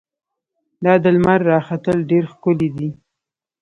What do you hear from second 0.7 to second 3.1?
دا د لمر راختل ډېر ښکلی دي.